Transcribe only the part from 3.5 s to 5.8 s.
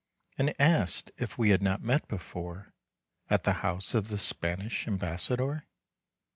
house of the Spanish Ambassador?